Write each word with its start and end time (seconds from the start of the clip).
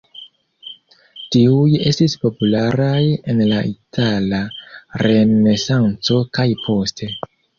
Tiuj 1.35 1.73
estis 1.89 2.15
popularaj 2.23 3.03
en 3.33 3.43
la 3.51 3.59
Itala 3.73 4.39
Renesanco 5.03 6.19
kaj 6.39 6.49
poste. 6.65 7.11